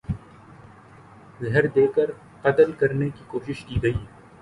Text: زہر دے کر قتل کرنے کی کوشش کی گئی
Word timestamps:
زہر 1.41 1.65
دے 1.75 1.85
کر 1.95 2.09
قتل 2.43 2.71
کرنے 2.79 3.09
کی 3.15 3.23
کوشش 3.27 3.65
کی 3.65 3.81
گئی 3.83 3.93